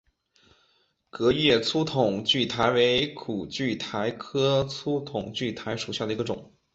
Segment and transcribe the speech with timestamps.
[1.11, 6.51] 革叶粗筒苣苔为苦苣苔科粗筒苣苔属下的一个种。